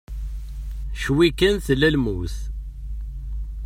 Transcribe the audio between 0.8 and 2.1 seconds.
Cwi kan tella